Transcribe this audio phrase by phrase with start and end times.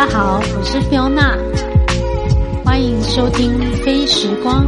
[0.00, 1.36] 大家好，我是 Fiona，
[2.64, 3.52] 欢迎收听
[3.84, 4.66] 《飞时光》。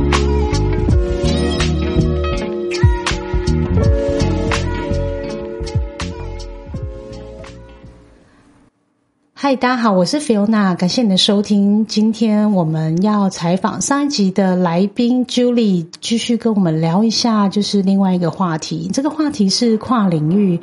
[9.32, 11.86] 嗨，大家好，我是 Fiona，感谢你的收听。
[11.86, 18.90] 今天我们要采访上一集的来宾 Julie，继续跟我们聊一下，就是另外一个话题。
[18.92, 20.60] 这个话题是跨领域。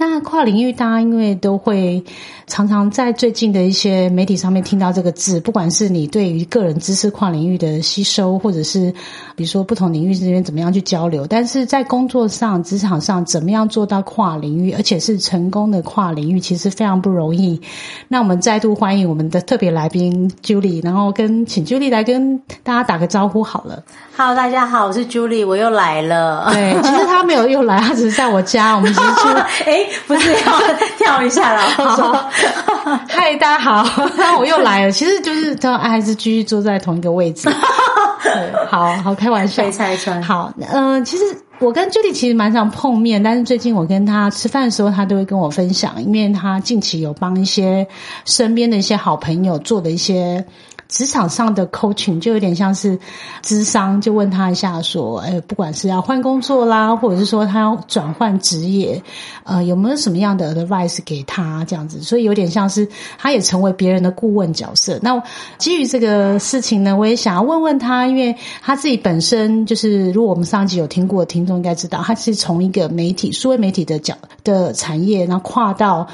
[0.00, 2.02] 那跨领域，大家因为都会
[2.46, 8.90] 常常在最近的一些媒体上面听到这个字，不管是你对于个人知识跨领域的吸收，或者是
[9.36, 17.60] 比如说不同领域之间怎么样去交流，但是在工作上、职场上怎么样做到跨领域，而且是成功的跨领域，其实非常不容易。
[18.08, 23.82] 那我们再度欢迎我们的特别来宾 Julie，然后跟请 Julie 来跟大家打个招呼好了。
[24.16, 26.48] Hello，大家好，我是 Julie，我又来了。
[26.50, 29.28] 对，其实他没有又来，他只是在我家，我们只是去
[29.66, 29.86] 哎。
[30.06, 30.60] 不是要
[30.98, 32.30] 跳一下了，好，
[33.08, 33.84] 嗨，大家好，
[34.16, 37.48] 那我又来了，其实就是他还是继续坐在同一个位置，
[38.68, 41.24] 好好开玩笑，拆穿，好，嗯，其实
[41.58, 47.86] 我跟 Judy 其实蛮常碰面，但是最近我跟他吃饭的时候，他都会跟我分享，因为他近期有帮一些
[48.24, 50.44] 身边的一些好朋友做的一些。
[50.90, 52.98] 职场上的 coaching 就有点像是
[53.42, 59.00] 智商，就问他一下说，哎，不管是要换工作啦，或者是说他要转换职业，
[59.44, 62.02] 呃，有没有什么样的 advice 给他这样子？
[62.02, 64.98] 所以有点像是他也成为别人的顾问角色。
[65.00, 65.22] 那
[65.58, 76.08] 基于这个事情呢，我也想要问问他，因为他自己本身就是，如果我们上集有听过的听众应该知道，他是从一个媒体、数位媒体的角的产业，然后跨到。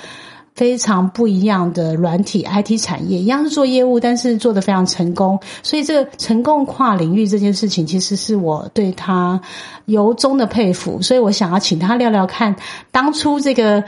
[0.57, 5.39] 非常不一样的软体 IT 产业，一样是做业务，但是做的非常成功。
[5.62, 9.39] 所以这个成功跨领域这件事情，其实是我对他
[9.84, 11.03] 由衷的佩服。
[11.03, 12.57] 所以我想要请他聊聊看，
[12.91, 13.84] 当初这个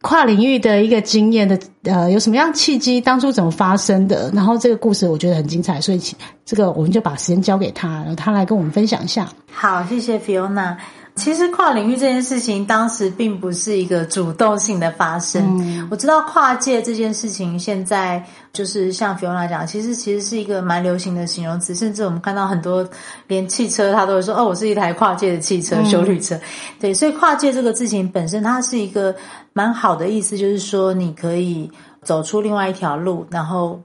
[0.00, 2.98] 跨领域的一个经验的呃，有什么样契机？
[2.98, 4.30] 当初怎么发生的？
[4.32, 6.00] 然后这个故事我觉得很精彩，所以
[6.46, 9.28] 这个我们就把时间交给他，然后他来跟我们分享一下。
[9.52, 10.76] 好，谢谢 Fiona。
[11.16, 15.88] 其实跨领域这件事情，当时并不是一个主动性的发生。
[15.90, 22.88] 我知道跨界这件事情，现在就是像 Fiona 讲，其实其实是一个蛮流行的形容词，甚至我们看到很多
[23.26, 26.40] 连汽车，他都会说：“哦，我是一台跨界的汽车修旅车。”
[26.80, 29.14] 对，所以跨界这个事情本身，它是一个
[29.52, 31.70] 蛮好的意思，就是说你可以
[32.02, 33.26] 走出另外一条路。
[33.30, 33.78] 然后，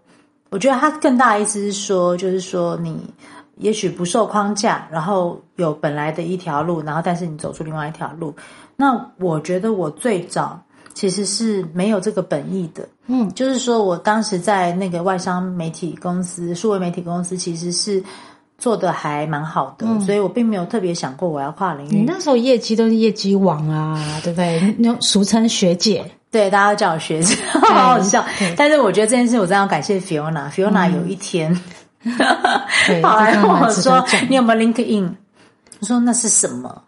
[0.52, 2.98] 我觉得它更大的意思是说，就是说你。
[3.58, 8.34] 也许不受框架，然后有本来的一条路，然后但是你走出另外一条路。
[8.76, 10.62] 那我觉得我最早
[10.94, 18.04] 其实是没有这个本意的，嗯，就是说我当时在那个外商媒体公司、数位媒体公司，其实是
[18.58, 21.96] 做的还蛮好的，所以我并没有特别想过我要跨领域。
[21.96, 24.76] 你那时候业绩都是业绩王啊， 对不对？
[24.78, 28.26] 那俗称学姐，对，大家都叫我学姐，好好笑。
[28.58, 31.58] 但是我觉得这件事，我真的要感谢 Fiona，Fiona 有一天。
[33.02, 35.10] 跑来问我说：“你有没有 LinkedIn？”
[35.82, 36.84] 我说：“那是什么？”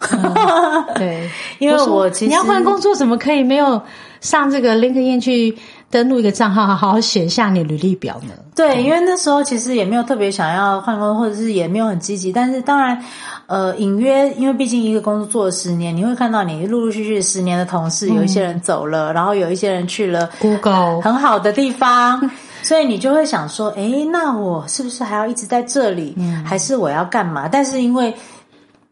[0.96, 1.30] 对，
[1.60, 3.82] 因为我其实你要换工作，怎么可以没有
[4.22, 5.58] 上这个 LinkedIn 去
[5.92, 8.34] 登录一个账号，好好写下你履历表呢？
[8.56, 12.32] 对，因为那时候其实也没有特别想要换工作，或者是也没有很积极。
[12.32, 13.04] 但是当然，
[13.48, 22.32] 呃，隐约，因为毕竟一个工作做了十年，你会看到你陆陆续续十年的同事，有一些人走了，然后有一些人去了 Google 很好的地方。
[22.64, 26.16] 所以你就会想说，哎，那我是不是还要一直在这里？
[26.46, 27.48] 还是我要干嘛？
[27.48, 28.16] 但是因为。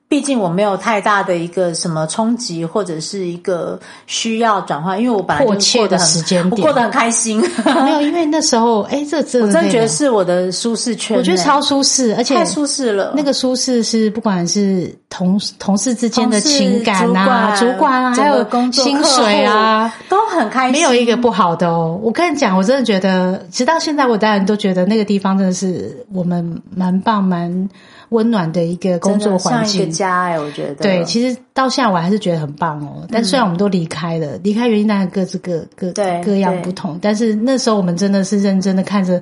[0.07, 7.41] 毕竟我没有太大的一个什么冲击，或者是一个需要转换，因为我本来就过得很，我过得很开心。
[7.65, 13.13] 没有，因为那时候，哎，这这， 我真的觉得是我的舒适圈，我觉得超舒适，而且太舒适了。
[13.15, 21.99] 那个舒适是不管是同同事之间的情感啊，主管啊，还有工作薪水啊，都很开心，没有一个不好的哦。
[22.03, 27.67] 我跟你讲，我真的觉得，直到现在，我当然都觉得那个地方真的是我们蛮棒蛮。
[28.09, 31.03] 温暖的一个工作环境，像一个家哎，我觉得对。
[31.05, 33.07] 其实到现在我还是觉得很棒哦。
[33.11, 35.91] 但虽然我们都离开了，离开原因当然各自各各
[36.23, 39.21] 各样不同，但是那时候我们真的是认真的看着。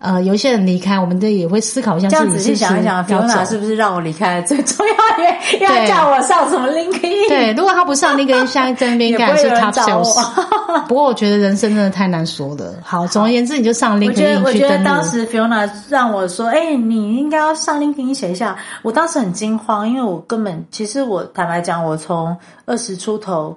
[0.00, 5.64] 呃，有一些人离开，我们这也会思考一下，这样仔细想一想，比娜是不是让我离开最重要的？
[5.64, 7.28] 要叫我上什么 LinkedIn？
[7.28, 10.86] 对，如果他不上 LinkedIn，在这边 应该是 Top Sales。
[10.88, 12.76] 不过我觉得人生真的太难说了。
[12.82, 14.46] 好，总而言之，你就上 LinkedIn 去登录。
[14.46, 23.54] 我觉得当时 Fiona 让我说：“哎，你应该要上 LinkedIn 写一下。”我当时很惊慌，因为我根本其实我坦白讲，我从二十出头。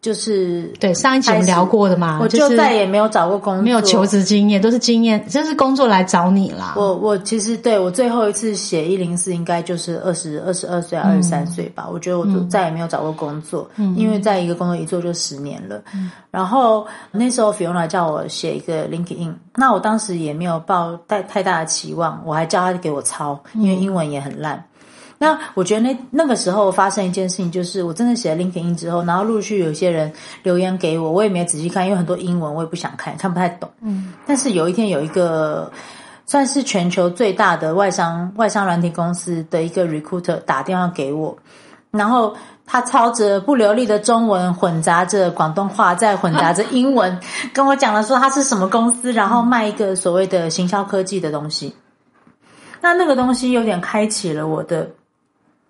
[0.00, 6.74] 就是对上一期我们聊过的嘛，我就再也没有找过工作，没有求职经验，都是经验，就是工作来找你啦。
[6.76, 11.88] 我我其实对我最后一次写一零四，应该就是二十二十二岁二十三岁吧。
[11.92, 15.82] 我觉得我就再也没有找过工作，嗯因为在一个工作一做就十年了。
[15.92, 24.62] 嗯然后那时候 Fiona 叫我写一个 LinkedIn，那我当时也没有抱太太大的期望，我还叫他给我抄，因为英文也很烂。
[25.20, 30.12] 那我觉得那那个时候发生一件事情，就是我真的写了 LinkedIn 之后，然后陆续有些人
[30.44, 33.68] 留言给我，我也没有仔细看，因为很多英文我也不想看，看不太懂。
[33.80, 34.14] 嗯。
[34.24, 35.72] 但是有一天有一个
[36.24, 41.36] 算是全球最大的外商外商软体公司的一个 recruiter 打电话给我，
[41.90, 47.18] 然后他操着不流利的中文，混杂着广东话，再混杂着英文，
[47.52, 51.74] 跟我讲了说他是什么公司，然后卖一个所谓的行销科技的东西。
[52.80, 54.88] 那那个东西有点开启了我的。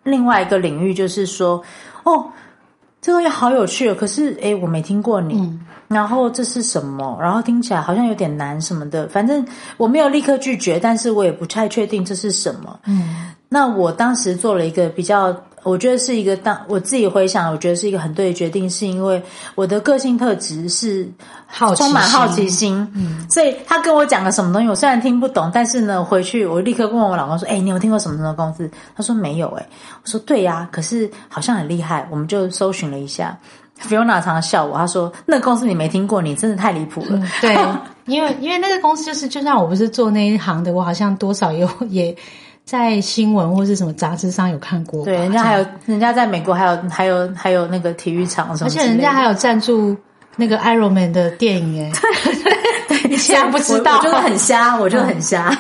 [0.09, 1.63] 另外一个领域就是说，
[2.03, 2.27] 哦，
[3.01, 7.19] 这东西好有趣，可是诶我没听过你，然后这是什么？
[7.21, 9.07] 然后听起来好像有点难什么的。
[9.09, 9.47] 反正
[9.77, 12.81] 我没有立刻拒绝，但是我也不太确定这是什么。
[12.87, 15.35] 嗯，那我当时做了一个比较。
[15.63, 19.23] 我觉得是一个当我自己回想，我觉得是一个很对的决定，是因为
[19.55, 21.09] 我的个性特质是
[21.47, 29.67] 好充满好奇心，嗯，所以他跟我讲了什么东西，我虽然听不懂，但是呢，回去我立刻问我老公说：“哎，你有听过什么什么公司？”他说没有，哎，
[30.03, 33.39] 我说对呀，可是好像很厉害，我们就搜寻了一下。
[33.81, 37.57] Fiona 常常笑我，他说：“那个公司你没听过，你真的太离谱了。”对，
[38.07, 42.17] 因为因为那个公司就是，就算我不是做那一行的，我好像多少有也。
[42.69, 49.97] 在新闻或是什么杂志上有看过，对，人家还有，人家在美国还有还有还有那个体育场什么，而且人家还有赞助
[50.37, 51.91] 那个 Iron Man 的电影哎。
[52.27, 52.39] 你
[53.17, 55.51] 现在不知道，我就很瞎，我就很瞎。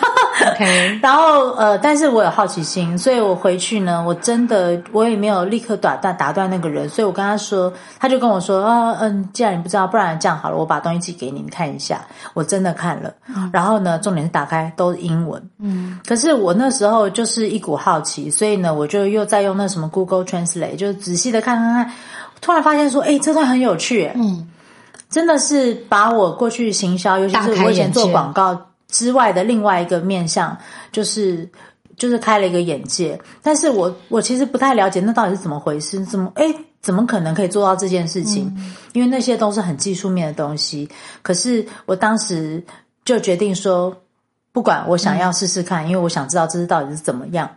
[0.53, 12.01] OK， 然后呃，但是我有好奇心，所以我回去呢，我真的我也没有立刻打断打断那个人，所以我跟他说，他就跟我说啊，嗯，既然你不知道，不然这样好了，我把东西寄给你，你看一下。
[12.35, 13.13] 我真的看了，
[13.53, 21.93] 然后呢，重点是打开都是英文，嗯，可是我那时候就是一股好奇，所以呢，我就又在用那什么 Google Translate，就仔细的看看看，
[22.41, 24.49] 突然发现说，哎，这段很有趣，嗯。
[25.11, 30.57] 真的是把我过去行销，尤其是我以前做广告之外的另外一个面向，
[30.93, 31.49] 就是
[31.97, 33.19] 就是开了一个眼界。
[33.43, 36.45] 但是我我其实不太了解那到底是怎么回事，怎么哎
[36.81, 38.55] 怎么可能可以做到这件事情？
[38.93, 40.89] 因为那些都是很技术面的东西。
[41.23, 42.63] 可是我当时
[43.05, 43.97] 就决定说，
[44.53, 47.51] 不管我想要试试看，因为我想知道这是到底是怎么样。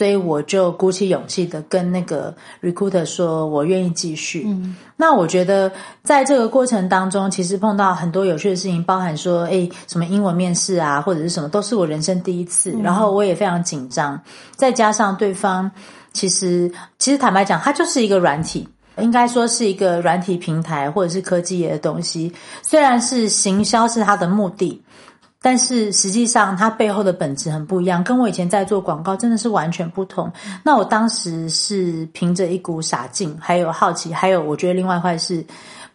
[0.00, 4.44] 所以我就鼓起勇气的跟那个 recruiter 说，我愿意继续。
[4.46, 5.70] 嗯，那我觉得
[6.02, 12.70] 在这个过程当中，其实碰到很多有趣的事情，包含说，哎，什么英文面试啊，或者是什么，都是我人生第一次。
[12.82, 14.18] 然后我也非常紧张，
[14.56, 15.70] 再加上对方，
[16.14, 18.66] 其实其实坦白讲，它就是一个软体，
[18.96, 22.32] 应该说是一个软体平台或者是科技业的东西。
[22.62, 24.82] 虽然是行销是它的目的。
[25.42, 30.30] 但是实际上，它背后的本质很不一样，跟我以前在做广告真的是完全不同。
[30.62, 35.44] 那我当时是凭着一股傻劲，还有好奇，还有我觉得另外一块是，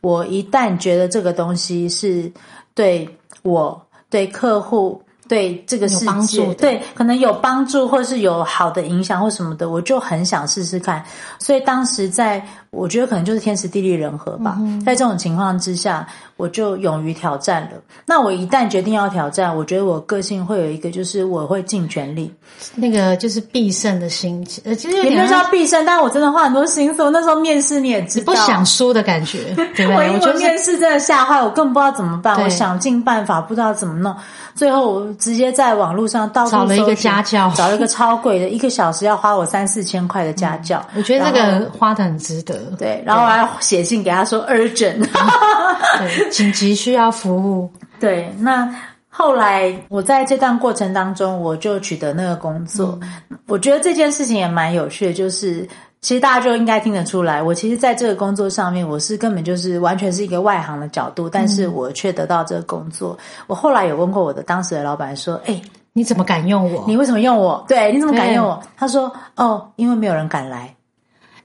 [0.02, 2.32] 我一旦觉得这个东西是
[2.74, 3.08] 对
[3.44, 5.02] 我对客户。
[5.28, 11.04] 对这个世界，对可能有帮助，或者是有好的影响或什么的，我就很想试试看。
[11.40, 14.58] 所以当时在，我觉得可能就是天时地利人和吧。
[14.86, 16.08] 在这种情况之下，
[16.38, 17.70] 我就勇于挑战了。
[18.06, 22.34] 那我一旦决定要挑战，我觉得我个性会有一个，就是我会尽全力，
[22.76, 24.64] 那个就是必胜的心情。
[24.66, 27.02] 呃，其实也没有叫必胜，但是我真的花很多心思。
[27.02, 29.56] 我那时候面试你也知道，不想输的感觉。
[29.76, 32.42] 对我我面试真的吓坏我，根本不知道怎么办。
[32.42, 34.16] 我想尽办法，不知道怎么弄。
[34.54, 40.86] 最后我直接在网络上到处找了一个家教，找了一个超贵的，一个小时要花我三四千块的家教。
[40.96, 42.56] 我觉得这个花的很值得。
[42.78, 45.08] 对，然后我还写信给他说 urgent，
[46.00, 47.72] 对， 紧急需要服务。
[48.00, 48.74] 对，那
[49.10, 53.00] 后来我在这段过程当中，我就取得那个工作。
[53.48, 55.68] 我觉得这件事情也蛮有趣的，就是。
[56.02, 63.18] 其实大家就应该听得出来，我其实在这个工作上面，我是根本就是完全是一个外行的角度，但是我却得到这个工作。
[63.48, 65.60] 我后来有问过我的当时的老板说：“哎，
[65.94, 66.84] 你怎么敢用我？
[66.88, 67.66] 你为什么用我？
[67.68, 70.76] 对，你怎么敢用我？”他说：“哦，因为没有人敢来。”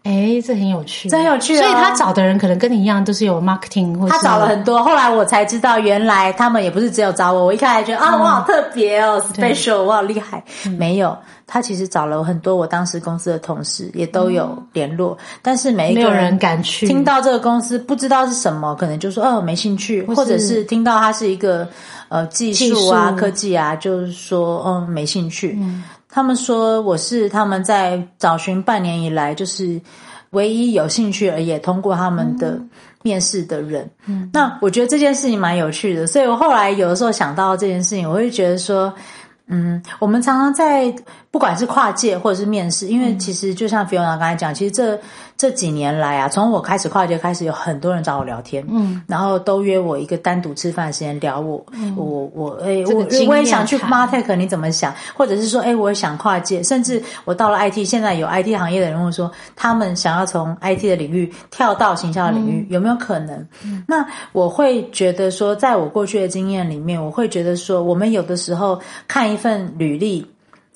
[0.02, 1.54] 哎，这很有趣，这很有趣。
[1.56, 4.82] 所以他找的人可能跟你一样，都是有 marketing，或他找了很多。
[4.82, 7.44] 后来我才知道，原来他们也不是只有找我。
[7.44, 10.42] 我一开始觉得啊，我好特别哦，special，我好厉害。
[10.78, 11.14] 没有，
[11.46, 15.18] 他其实找了很多我当时公司的同事，也都有联络。
[15.42, 21.68] 但是每一个人敢去听到这个公司，不知道是什么，可能就说哦没兴趣，或者是听到它是一个
[22.08, 25.58] 呃技术啊科技啊，就是说嗯没兴趣。
[26.10, 29.80] 他们说我是他们在找寻半年以来，就是
[30.30, 32.60] 唯一有兴趣而也通过他们的
[33.02, 33.90] 面试的人。
[34.06, 38.92] 嗯，那我觉得这件事情蛮有趣的，所以我后来有的时候想到这件事情，我会觉得说。
[39.52, 40.94] 嗯，我们常常在
[41.30, 44.98] 不管是跨界或者是面试，因为其实就像 Fiona 刚才讲，其实这
[45.36, 54.94] 这几年来啊，从我开始跨界开始，有很多人找我聊天，嗯，然后都约我一个单独吃饭的时间聊我，嗯我我哎，我我也想去 Martech，你怎么想？
[55.14, 63.36] 或者是说，哎，我也想跨界，甚至我到了 IT，现在有 IT 行业的人问说，他们想要从 IT 的领域跳到行销的领域，有没有可能？
[63.64, 69.40] 嗯那我会觉得说，在我过去的经验里面，我会觉得说，我们有的时候看一。
[69.40, 70.26] 份履历，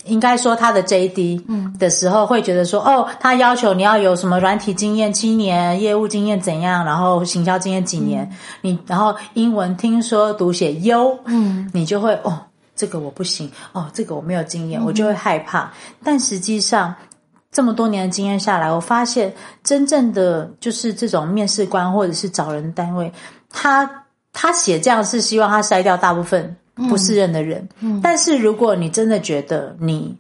[0.05, 8.31] 应该说他的 JD 嗯的时候，会觉得说，哦，他要求你要有什么软体经验七年，业务经验怎样，然后行销经验几年，
[8.61, 12.39] 你然后英文听说读写优，嗯，你就会哦，
[12.77, 15.73] 这个我不行，哦，这个我没有经验，我就会害怕。
[16.03, 16.95] 但实际上，
[17.51, 23.13] 这么多年的经验下来，我发现真正的就是这种面试官或者是找人单位，
[23.49, 23.89] 他
[24.33, 26.57] 他写这样是希望他筛掉大部分。
[26.75, 27.69] 不适任的人，
[28.02, 30.16] 但是如果你真的觉得你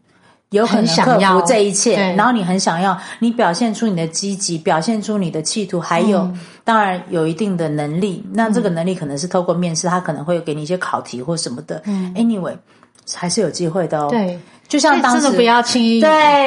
[0.50, 6.30] 有可能克服这一切，然后你很想要，你表现出你的积极，表现出你的企图，还有
[6.62, 11.82] 当然有一定的能力，那这个能力可能是透过面试，他可能会给你一些考题或什么的。
[12.14, 12.56] Anyway，
[13.14, 14.06] 还是有机会的哦。
[14.08, 16.00] 对，就像当时不要轻易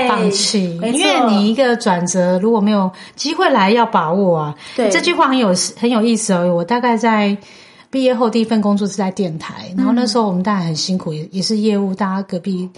[0.07, 4.55] 放弃，因为你一个转折如果没有机会来，要把握啊。
[4.73, 6.55] 对，这句话很有很有意思哦。
[6.55, 7.35] 我大概在。
[7.89, 11.95] 毕业后第一份工作是在电台，然后那时候我们当然很辛苦，也也是业务。
[11.95, 12.69] 大家隔壁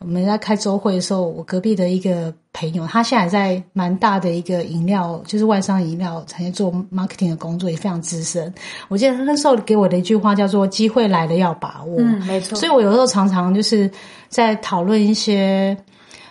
[0.00, 8.52] 我们在开周会的时候，我隔壁的一个朋友，他现在在蛮大的一个饮料，就是外商饮料产业做 marketing 的工作，也非常资深。
[8.88, 12.58] 我记得他那时候给我的一句话叫做“机会来了要把握”，嗯，没错。
[12.58, 13.88] 所以我有时候常常就是
[14.28, 15.76] 在讨论一些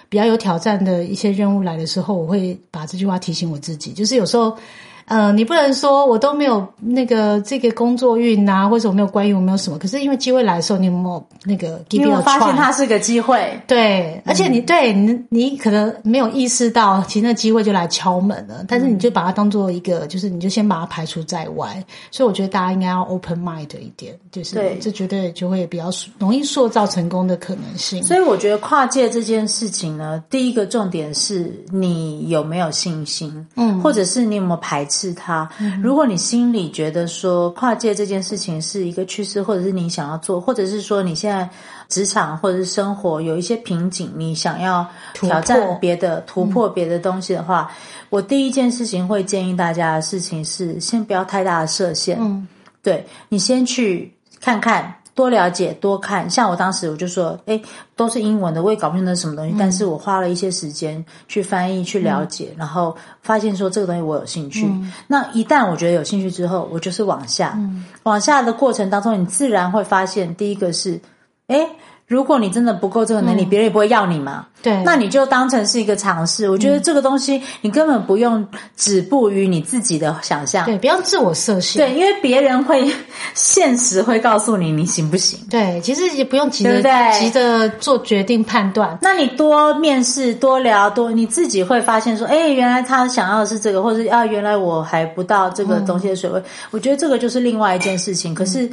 [0.10, 4.56] 比较有挑战的一些任务来的时候，我会把这句话提醒我自己，就是有时候。
[5.05, 9.77] 呃，你不能说我都没有那个这个工作运啊，或者我没有关运，我没有什么。
[9.77, 11.79] 可是因为机会来的时候，你有没有那个？
[11.91, 13.62] 因为我发现它是个机会。
[13.67, 18.65] 对，而且你对你你可能没有意识到，其实那机会就来敲门了。
[18.67, 21.83] 但是你就把它当做一个，就是你就先把它排除在外。
[22.09, 28.03] 所以我觉得大家应该要 open mind 一点，就是这绝对就会比较容易塑造成功的可能性。
[28.03, 34.83] 所以我觉得跨界这件事情呢，第一个重点是你有没有信心，嗯，或者是你有没有排。
[34.95, 35.49] 是他。
[35.83, 41.49] 如果你心里觉得说跨界这件事情是一个趋势，或者是你想要做，或者是说你现在
[41.89, 47.69] 职场或者是生活有一些瓶颈，你想要挑战别的、突破别的东西的话，
[48.09, 52.17] 我第一件事情会建议大家的事情是，先不要太大的设限。
[52.19, 52.47] 嗯，
[52.81, 54.95] 对你先去看看。
[55.15, 56.29] 多了解，多看。
[56.29, 57.60] 像我当时我就说，哎，
[57.95, 59.55] 都是英文的，我也搞不清那什么东西。
[59.57, 64.69] 但是我花了一些时间去翻译、去了解，然后发现说这个东西我有兴趣。
[65.07, 67.57] 那一旦我觉得有兴趣之后，我就是往下，
[68.03, 71.00] 往下的过程当中，你自然会发现，第一个是，
[71.48, 71.67] 哎。
[72.07, 74.45] 如果你真的不够这个能力，别人也不会要你嘛。
[74.62, 76.50] 对，那你就当成是一个尝试。
[76.50, 81.85] 我觉得这个东西你根本不用止步于你自己的想象，对，不要自我设限。
[81.85, 82.91] 对，因为别人会
[83.33, 85.39] 现实会告诉你你行不行。
[85.50, 88.97] 对，其实也不用急着急着做决定判断。
[89.01, 96.41] 那你多面试多聊多，你自己会发现说，哎，原来他想要的是这个，或者啊，原来我还不到这个东西的水位。
[96.71, 98.33] 我觉得这个就是另外一件事情。
[98.33, 98.69] 可是。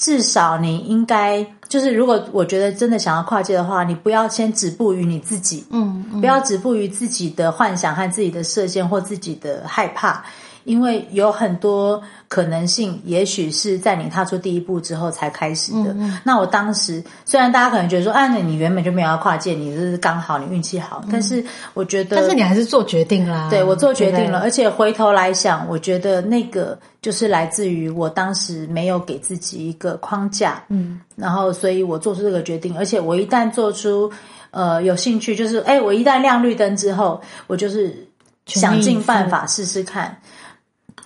[0.00, 10.24] 至少你应该就是，如果我觉得真的想要跨界的话，你不要先止步于你自己，嗯，不要止步于自己的幻想和自己的设限或自己的害怕。
[10.64, 15.94] 因为有很多可能性，也许是在你踏出第一步之后才开始的。
[16.22, 23.48] 那我当时虽然大家可能觉得说，啊，那你原本就没有要跨界，你是刚好你运气好，但是我觉得，但是你还是做决定啦。
[23.50, 34.10] 对我做决定了，而且回头来想，我觉得那个就是来自于我当时没有给自己一个框架，嗯，然后所以我做出这个决定，而且我一旦做出
[34.50, 38.06] 呃有兴趣，就是哎，我一旦亮绿灯之后，我就是
[38.46, 40.16] 想尽办法试试看。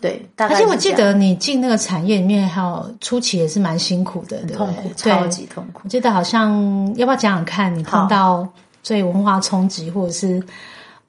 [0.04, 5.80] 对，而且我记得你进那个产业里面，还有初期也是蛮辛苦的，痛苦，超级痛苦。
[5.84, 6.52] 我记得好像
[6.96, 8.46] 要不要讲讲看，你碰到
[8.82, 10.42] 最文化冲击，或者是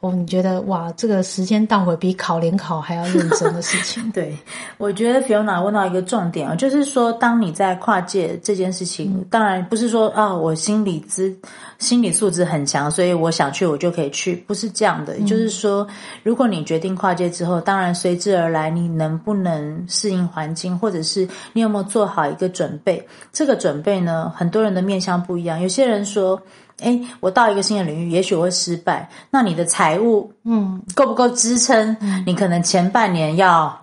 [0.05, 4.09] 哦，你觉得哇，这个时间倒回比考联考还要认真的事情？
[4.13, 4.37] 对，
[4.77, 11.35] 我觉得 Fiona 问到一个重点啊，就是说，当你在跨界这件事情，当然不是说啊，我心理资。
[11.77, 15.19] 心理素质很强，所以我想去，我就可以去，不是这样的。
[15.21, 15.85] 就是说，
[16.23, 23.05] 如果你决定跨界之后，当然随之而来，你能不能适应环境，或者是你有没有做好一个准备？
[23.33, 25.59] 这个准备呢，很多人的面向不一样。
[25.61, 26.41] 有些人说，
[26.81, 29.09] 哎，我到一个新的领域，也许会失败。
[29.31, 31.95] 那你的财务，嗯，够不够支撑？
[32.25, 33.81] 你可能前半年要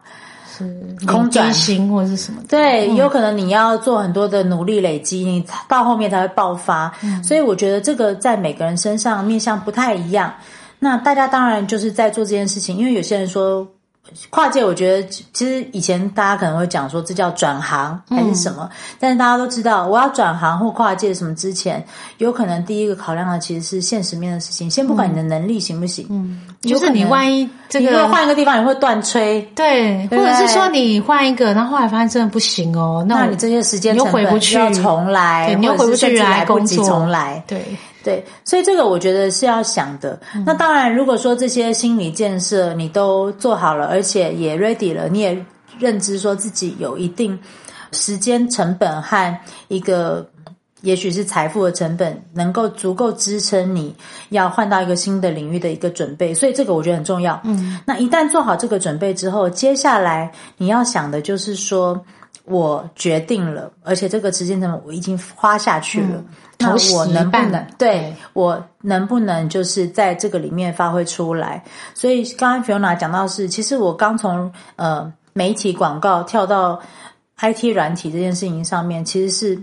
[0.56, 2.42] 是空转型或者是什么？
[2.48, 6.92] 对，有可能你要做很多的努力累积，你到后面才会爆发。
[7.22, 10.34] 所以我觉得这个在每个人身上面向不太一样。
[10.78, 13.66] 那大家当然就是在做这件事情，因为有些人说。
[14.30, 18.68] 跨界，我觉得其实以前大家可能会讲说这叫转行还是什么，
[18.98, 21.82] 但是大家都知道，我要转行或跨界什么之前，
[22.18, 24.70] 有可能第一个考量的其实是现实面的事情。
[24.70, 37.64] 先不管你的能力行不行，嗯，就是你万一这个换一个地方，你会断吹，对，或者是说你换一个，然后后来发现真的不行哦，那你这些时间又回不去，要重来，你又回不去来工作，重来，对。
[38.02, 40.20] 对，所以这个我觉得是要想的。
[40.44, 45.44] 那当然，如果说这些心理建设你都做好了，而且也 ready 了，你也
[45.78, 47.38] 认知说自己有一定
[47.92, 50.28] 时间成本和一个
[50.82, 53.94] 也许是财富的成本，能够足够支撑你
[54.30, 56.34] 要换到一个新的领域的一个准备。
[56.34, 57.40] 所以这个我觉得很重要。
[57.44, 62.04] 嗯，那一旦做好这个准备之后，接下来你要想的就是说。
[62.44, 66.24] 我决定了，而且这个时间成本我已经花下去了。
[66.62, 71.62] 那我能不能对我能不能就是在这个里面发挥出来？
[71.94, 76.80] 所以刚刚 Fiona 讲到是，其实我刚从呃媒体广告跳到
[77.38, 79.62] IT 软体这件事情上面，其实是。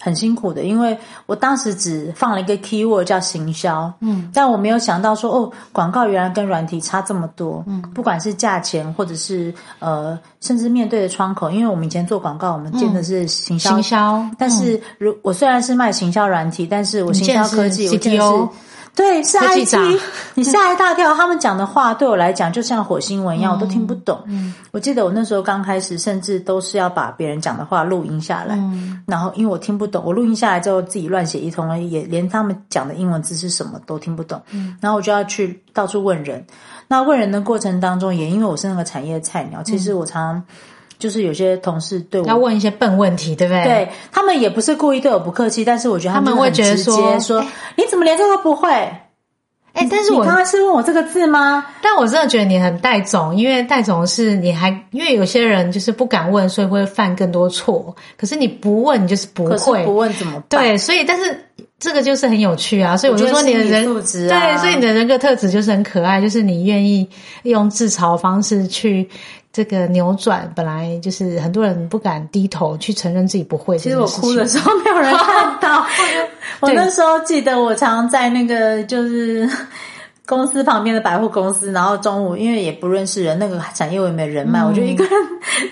[0.00, 18.48] 很辛苦的，因为我当时只放了一个 keyword 叫行销，嗯，但我没有想到说哦，广告原来跟软体差这么多，嗯，不管是价钱或者是呃，甚至面对的窗口，因为我们以前做广告，我们见的是行销，行销，但是如我虽然是卖行销软体，但是我行销科技，我见的是。
[18.94, 20.00] 对，是 IT，
[20.34, 21.14] 你吓一大跳。
[21.14, 24.22] 他们讲的话对我来讲就像火星文一样，我都听不懂。
[24.72, 28.58] 我记得我那时候刚开始，甚至都是要把别人讲的话录音下来，
[29.06, 34.40] 然后因为我听不懂，我录音下来之后自己乱写一通，也连他们讲的英文字是什么都听不懂。
[34.80, 36.44] 然后我就要去到处问人。
[36.88, 40.42] 那问人的过程当中，也因为我是那个产业菜鸟，其实我常。
[41.00, 43.64] 就是有些同事对我要问一些笨问题，对不对？
[43.64, 47.44] 对他们也不是故意对我不客气，但是我觉得他们会觉得说说
[47.76, 48.68] 你怎么连这个都不会？
[49.72, 51.64] 哎，但是我刚刚是问我这个字吗？
[51.80, 57.94] 但我真的觉得你很带种，因为带种是你还因为有些人就是不敢问，所以会犯更多错。
[58.18, 60.60] 可是你不问，你就是不会不问怎么办？
[60.60, 61.44] 对，所以但是
[61.78, 62.96] 这个就是很有趣啊。
[62.96, 67.08] 所以我就说你的人对，所以你的人格特质就是很可爱，就是你愿意
[67.44, 69.08] 用自嘲方式去。
[69.52, 73.76] 这个扭转本来就是很多人不敢低头去承认自己不会。
[73.76, 75.84] 其实我哭的时候没有人看到。
[76.60, 79.48] 我那时候记得我常常在那个就是
[80.24, 85.12] 公司旁边的百货公司，然后中午因为也不认识人，那个产业我也没人脉，我就一个人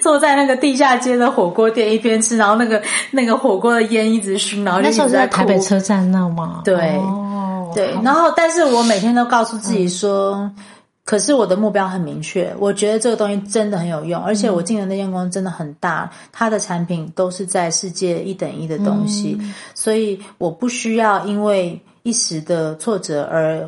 [0.02, 6.62] 坐在那个地下街的火锅店一边吃，然后那个那个火锅的烟一直熏，然后那时候在台北车站那吗？
[6.64, 7.00] 对，
[7.76, 10.50] 对，然后但是我每天都告诉自己说。
[11.08, 19.40] 可是我的目标很明确，我觉得这个东西真的很有用，而且我进的那间公司真的很大，它的产品都是在世界一等一的东西，
[19.74, 23.66] 所以我不需要因为一时的挫折而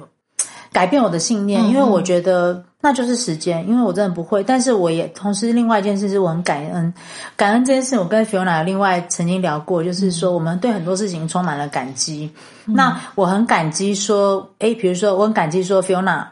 [0.70, 4.44] 改变我的信念，因为我觉得那就是时间，因为我真的不会。
[4.44, 6.92] 但是我也同时另外一件事是我很感恩，
[7.36, 12.30] 感恩这件事，我跟 Fiona 另外曾经聊过，就是说我们对很多事情充满了感激。
[12.66, 16.26] 那我很感激说，诶，比如说我很感激说 Fiona。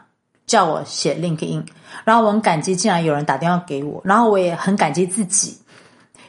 [0.49, 1.63] 叫我写 LinkedIn，
[2.03, 5.55] 然后我很感激，竟然有人打电话给我，然后我也很感激自己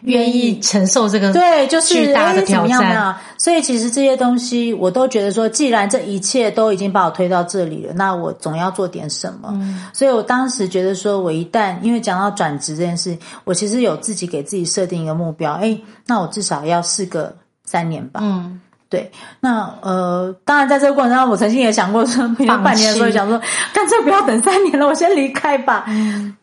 [0.02, 3.16] 愿意承受这个对，就是巨大的挑战。
[3.38, 9.58] 所以其实这些东西，我都觉得说，既然这一切都已经把我推到这里了，那我总要做点什么。
[9.94, 18.20] 所以我当时觉得说，我一旦因为讲到转职这件事，我其实有自己给自己设定一个目标，哎，那我至少要试个三年吧。
[18.22, 18.60] 嗯。
[18.90, 22.26] 对，那呃，当然在这个过程当中，我曾经也想过说，
[22.64, 23.40] 半年的时候想说，
[23.72, 25.86] 干脆不要等三年了，我先离开吧。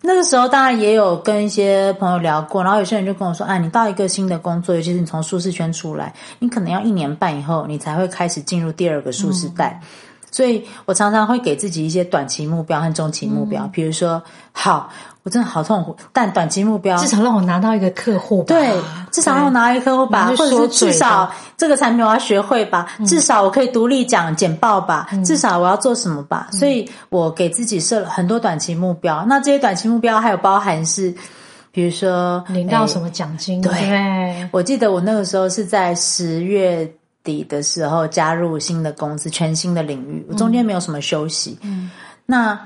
[0.01, 9.81] 那个时候当然也有跟一些朋友聊过，然后有些人就跟我说，哎，你到一个新的工作，尤其是你从舒适圈出来，你可能要一年半以后，你才会开始进入第二个舒适带。
[10.31, 14.89] 所以我常常会给自己一些短期目标和中期目标，比如说，好。
[15.27, 29.25] 我真的好痛苦，但短期目标至少让我拿到一个客户吧，对，至少让我拿一个客户吧，或者是至少这个产品我要学会吧，至少我可以独立讲简报吧，至少我要做什么吧，所以我给自己设了很多短期目标。
[29.27, 31.13] 那这些短期目标还有包含是，
[31.73, 33.61] 比如说领到什么奖金？
[33.61, 36.89] 对，我记得我那个时候是在十月
[37.21, 41.59] 底的时候加入新的公司，全新的领域，我中间没有什么休息。
[41.63, 41.91] 嗯，
[42.25, 42.57] 那。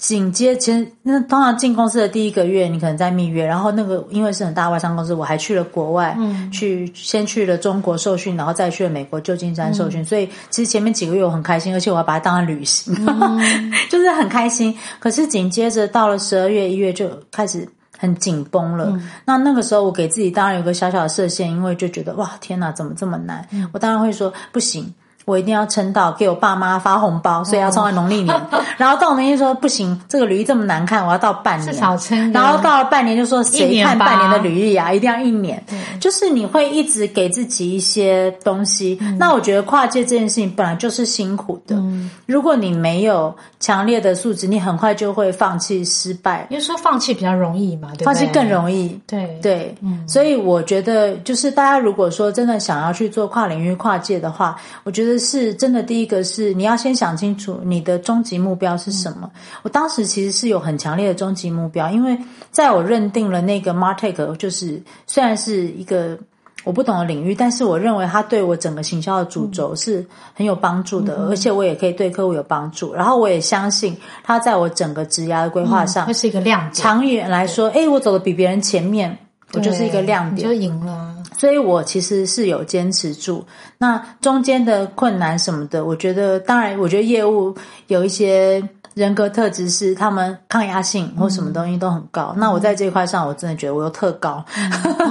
[0.00, 12.94] 紧接，其实那通常进公司的第一个月，你可能在蜜月，然后那个因为是很大外商公司，我还去了国外，嗯，去先去了中国受训，然后再去了美国旧金山受训，所以其实前面几个月我很开心，而且我要把它当成旅行，
[13.90, 14.74] 就是很开心。
[14.98, 23.46] 可是紧接着到了十二月一月就开始很紧绷了，那那个时候我给自己当然有个小小的设限，因为就觉得哇天哪，怎么这么难？
[23.70, 24.94] 我当然会说不行。
[25.30, 28.34] 我一定要撑到给我爸妈发红包，所以要撑到农历年。
[28.76, 31.72] 然后到农历说不行，这个履历这么难看，我要到半年。
[31.72, 32.32] 至少撑。
[32.32, 34.92] 然后到了半年就说谁看半年的履历啊？
[34.92, 35.62] 一定要一年。
[36.00, 38.98] 就是你会一直给自己一些东西。
[39.18, 41.80] 那我觉得跨界这件事情本来就是辛苦的。
[42.26, 46.46] 如果你没有强烈的素质，你很快就会放弃失败。
[46.50, 48.98] 因为说放弃比较容易嘛，对放弃更容易。
[49.06, 49.74] 对对，
[50.08, 55.19] 所以我觉得就是大家如果说真的想要去做跨领域跨界的话，我觉得。
[55.20, 59.30] 是真的，第一个是你要先想清楚你的终极目标是什么。
[59.62, 62.18] 我当时其实是有很强烈的终极目标，因为
[62.50, 66.18] 在我认定了那个 Martech，就是虽然是一个
[66.64, 70.04] 我不懂的领域，但是我认为它对我整个行销的主轴是
[70.34, 72.92] 很有帮助的，而且我也可以对客户有帮助。
[72.92, 76.72] 然后我也相信它在我整个职涯的规划上会是一个亮点。
[76.72, 79.16] 长远来说，哎，我走的比别人前面。
[79.52, 81.09] 我就是一个亮点，就赢了。
[81.40, 83.42] 所以我其实是有坚持住。
[83.78, 92.34] 那中间的困难什么的，我觉得当然，我觉得业务有一些人格特质是他们抗压性或什么东西都很高。
[92.36, 94.44] 那我在这一块上，我真的觉得我又特高，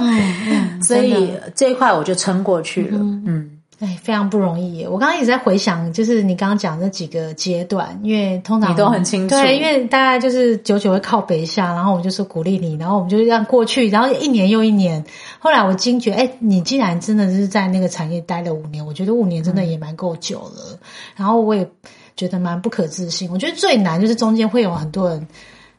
[0.80, 2.98] 所以这一块我就撑过去了。
[3.00, 3.50] 嗯。
[3.80, 4.84] 哎，非常不容易。
[4.84, 9.34] 我刚刚一直在回想，就是你刚刚讲那几个阶段，因为通常你都很清楚。
[9.34, 15.02] 对，因为大家就是久久会靠北下，然后我们就是鼓励你，然后我们就这样过去，然后一年又一年。
[15.38, 20.78] 后来我惊觉，哎，你既然真的是在那个产业待了五年，我觉得五年真的也蛮够久了。
[21.16, 21.66] 然后我也
[22.14, 23.30] 觉得蛮不可置信。
[23.32, 25.26] 我觉得最难就是中间会有很多人，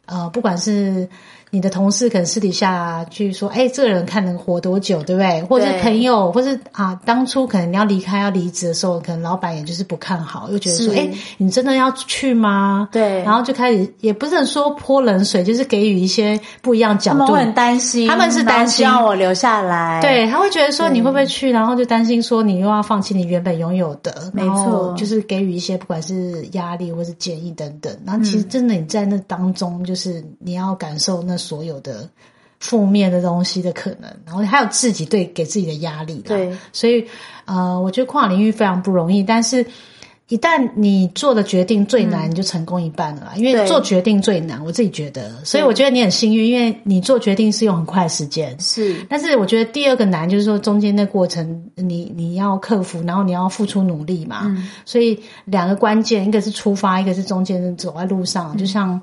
[0.08, 1.08] 呃，不管是。
[1.54, 17.20] 你的同事可能私底下去说：“哎，这个人看能活多久，对不对？”或者朋友，或是啊，当初可能你要离开、要离职的时候，可能老板也就是不看好，又觉得说：“哎，你真的要去吗？”对，然后就开始也不是说泼冷水，就是给予一些不一样角度。
[17.20, 20.00] 他们很担心，他们是担心让我留下来。
[20.02, 24.32] 对，他会觉得说你会不会去，然后就担心说你又要放弃你原本拥有的。
[24.32, 27.94] 没错，就是给予一些不管是压力或是建议等等。
[28.06, 31.41] 然后其实真的你在那当中，就是你要感受那。
[31.42, 32.08] 所有的
[32.60, 37.04] 负面的东西的可能，然后还有自己对给自己的压力，对，所以
[37.46, 39.66] 呃，我觉得跨领域非常不容易，但是
[40.28, 59.02] 一旦你做的决定最难，你就成功一半了，因为做决定最难，我自己觉得，所以我觉得你很幸运，因为你做决定是用很快时间，是，但是我觉得第二个难就是说中间的过程，你你要克服，然后你要付出努力嘛，所以两个关键，一个是出发，一个是中间走在路上，就像。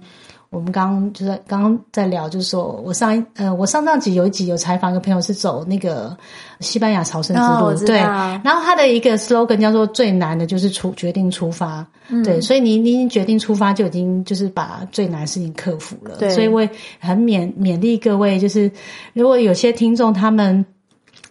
[0.51, 6.17] 我们刚刚就是刚刚在聊，就是说我上一呃，我上上集有一集有采访一个朋友是走那个
[6.61, 11.87] 西班牙朝圣之路，对，然后他的一个 slogan 叫做最难的就是出决定出发，
[12.25, 18.73] 对，所以你你决定出发就已经就是把最难的事情克服了，对，所以我也很勉勉励各位，就是
[19.13, 20.65] 如果有些听众他们。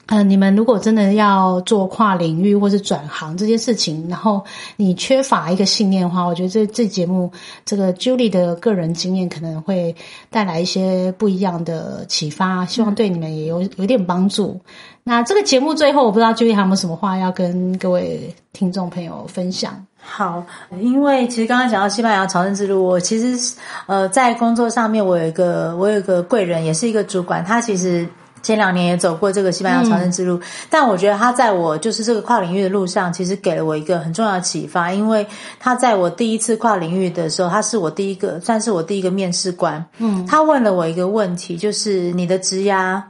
[0.10, 4.42] 嗯，你们如果真的要做跨领域或是转行这件事情，然后
[4.78, 7.30] 你缺乏一个信念的话，我觉得这这节目
[7.66, 9.94] 这个 Julie 的个人经验可能会
[10.30, 14.58] 带来一些不一样的启发，希望对你们也有有点帮助。
[15.04, 19.86] 那这个节目最后，我不知道 Julie 还有没有什么话要跟各位听众朋友分享？
[20.00, 20.42] 好，
[20.80, 28.08] 因为其实刚刚讲到西班牙朝圣之路，我其实呃在工作上面，我有一个我有一个贵人，也是一个主管，他其实。
[28.44, 34.94] 前两年也走过这个西班牙朝圣之路，但我觉得他在我就是这个跨领域的路上，其实给了我一个很重要的启发。
[34.94, 35.26] 因为
[35.60, 39.84] 他在我第一次跨领域的时候，他是我第一个，算是我第一个面试官。
[39.98, 43.02] 嗯，他问了我一个问题，就是你的职涯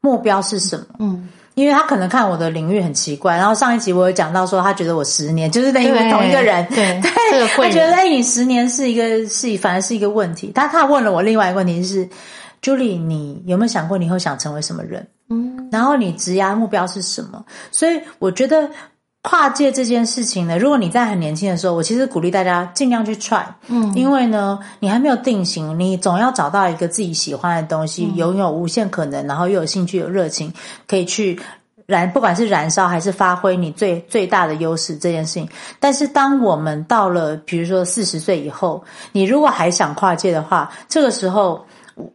[0.00, 0.84] 目标是什么？
[1.00, 3.36] 嗯，因为他可能看我的领域很奇怪。
[3.36, 10.50] 然后上一集我有讲到说，他觉得我十年就是等于同一个人，对，对，他觉得哎，你十年是一个是反而是一个问题。
[10.54, 12.08] 但他问了我另外一个问题是。
[12.66, 15.06] Julie，你有没有想过你以后想成为什么人？
[15.30, 17.44] 嗯，然后你职业目标是什么？
[17.70, 18.68] 所以我觉得
[19.22, 30.52] 跨界这件事情呢，如果你在很年轻的时候，我其实鼓励大家尽量去 try，嗯，因为呢，你还没有定型，你总要找到一个自己喜欢的东西，拥有无限可能，然后又有兴趣、有热情，
[30.88, 31.40] 可以去
[31.86, 35.48] 燃，不管是燃烧还是发挥你最最大的优势这件事情。
[35.78, 41.64] 但是，当我们到了比如说四十岁以后，你如果还想跨界的话，这个时候。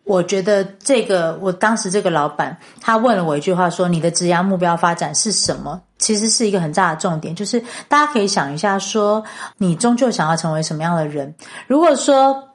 [0.04, 9.24] 我觉得这个，我当时这个老板他问了我一句话，说：“你的职业目标发展是什么？”其实是一个很大的重点，就是大家可以想一下，说
[9.58, 11.34] 你终究想要成为什么样的人？
[11.67, 12.50] 如果说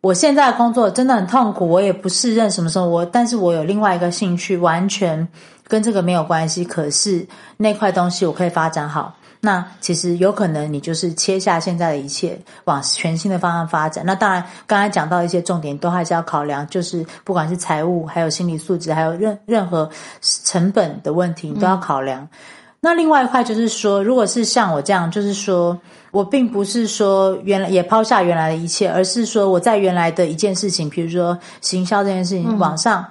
[0.00, 5.26] 我现在的工作真的很痛苦，我也不适任什么时候我，但是我有另外一个兴趣，完全
[5.68, 6.64] 跟这个没有关系。
[6.64, 14.04] 可是那块东西我可以发展好，那其实有可能你就是切下现在的一切，往全新的方向发展。
[14.04, 19.88] 那当然，刚才讲到一些重点，都还是要考量，就是不管是财务、还有心理素质，还有任任何
[20.20, 22.28] 成本的问题，你都要考量。
[22.80, 25.78] 那另外一块就是说，如果是像我这样，就是说
[26.10, 33.06] 我并不是说原来也抛下原来的一切，而是说我在原来的一件事情，比如说行销这件事情，往上。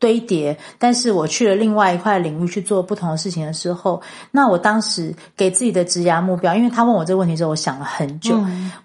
[0.00, 4.00] 堆叠，但是我去了另外一块领域去做不同的事情的时候，
[4.32, 8.34] 那我当时给自己的职涯目标，因为他问我这个问题之后，我想了很久。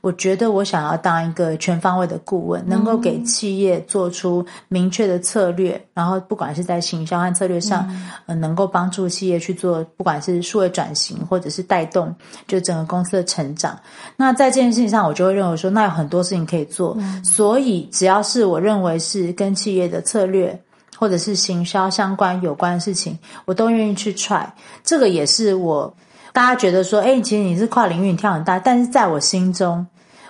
[0.02, 7.90] 我觉得我想要当一个全方位的顾问，能够给企业做出明确的策略，然后不管是在行销和策略上，
[8.26, 12.14] 呃，能够帮助企业去做，不管是数位转型，或者是带动
[12.46, 13.80] 就整个公司的成长。
[14.18, 16.98] 那在这件事情上，我就会认为说，那有很多事情可以做。
[17.24, 20.62] 所以，只要是我认为是跟企业的策略。
[20.98, 24.46] 或者是行销相关有关的事情，我都愿意去 try。
[24.84, 25.94] 这个也是我
[26.32, 29.86] 大家觉得说，哎，其实你是跨领域，你跳很大，但是在我心中，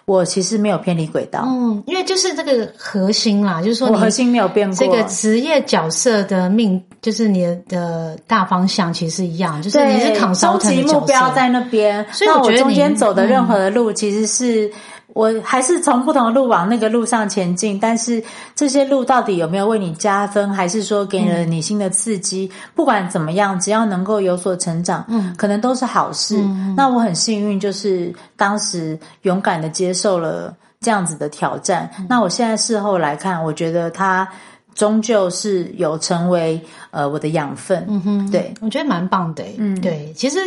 [0.06, 1.44] 我其实没有偏离轨道。
[1.46, 4.76] 嗯，因为就是这个核心啦，就是说我核心没有变过。
[4.76, 12.06] 这个职业角色的命，就是你的大方向其实一样，就是你是扛烧终极目标在那边。
[12.12, 14.72] 所以我觉得中间走的任何的路，其实是。
[15.16, 18.22] 我还是从不同的路往那个路上前进，但是
[18.54, 22.52] 这些路到底有没有为你加分，还是说给了你新的刺激？
[22.76, 26.38] 不管怎么样，只要能够有所成长，嗯，可能都是好事。
[26.76, 31.90] 那我很幸运，就是当时勇敢的接受了这样子的挑战。
[32.10, 34.28] 那我现在事后来看，我觉得它
[34.74, 37.86] 终究是有成为呃我的养分。
[37.88, 39.46] 嗯哼，对我觉得蛮棒的。
[39.58, 40.40] 嗯，对，其实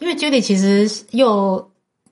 [0.00, 1.68] 因为 Judy 其实又。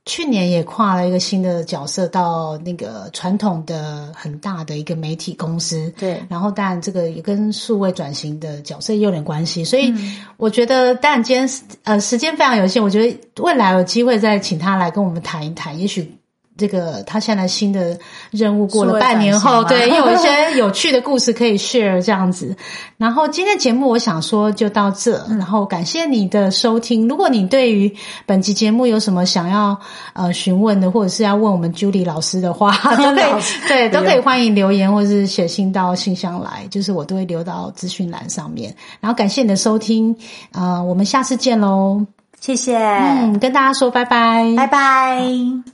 [0.06, 9.94] 去年也跨了一个新的角色到那个传统的很大的一个媒体公司，对，然后当然这个也跟数位转型的角色也有点关系，所以
[10.36, 11.48] 我觉得当然今天
[11.84, 16.14] 呃时间非常有限，我觉得未来有机会再请他来跟我们谈一谈，也许。
[16.56, 17.98] 这个他现在新的
[18.30, 22.56] 任务过了半年后，对，有一些 有趣的故事可以 share 这样子。
[22.96, 27.08] 然后今天节目我想说就到这，然后感谢你的收听。
[27.08, 27.92] 如果你对于
[28.24, 29.78] 本期节目有什么想要
[30.12, 38.74] 呃询问的，或者是要问我们 Julie 老师的话， 都可以对都可以欢迎留言或者是写信到信箱来，就是我都会留到资讯栏上面。
[39.00, 40.16] 然后感谢你的收听，
[40.52, 42.06] 呃，我们下次见喽，
[42.40, 45.73] 谢谢，嗯，跟大家说拜拜，拜拜。